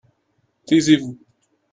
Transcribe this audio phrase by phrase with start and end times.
[0.65, 1.15] taisez-vous.